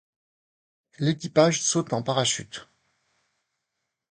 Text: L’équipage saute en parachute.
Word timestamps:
L’équipage 0.97 1.61
saute 1.61 1.93
en 1.93 2.01
parachute. 2.01 2.67